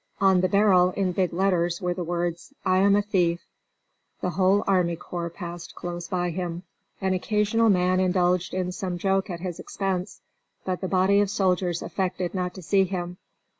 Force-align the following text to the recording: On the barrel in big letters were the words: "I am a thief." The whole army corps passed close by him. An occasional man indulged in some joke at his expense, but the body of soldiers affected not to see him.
On 0.19 0.41
the 0.41 0.49
barrel 0.49 0.89
in 0.97 1.11
big 1.11 1.31
letters 1.31 1.79
were 1.79 1.93
the 1.93 2.03
words: 2.03 2.55
"I 2.65 2.77
am 2.79 2.95
a 2.95 3.03
thief." 3.03 3.45
The 4.19 4.31
whole 4.31 4.63
army 4.65 4.95
corps 4.95 5.29
passed 5.29 5.75
close 5.75 6.07
by 6.07 6.31
him. 6.31 6.63
An 6.99 7.13
occasional 7.13 7.69
man 7.69 7.99
indulged 7.99 8.55
in 8.55 8.71
some 8.71 8.97
joke 8.97 9.29
at 9.29 9.41
his 9.41 9.59
expense, 9.59 10.21
but 10.65 10.81
the 10.81 10.87
body 10.87 11.19
of 11.19 11.29
soldiers 11.29 11.83
affected 11.83 12.33
not 12.33 12.55
to 12.55 12.63
see 12.63 12.85
him. 12.85 13.17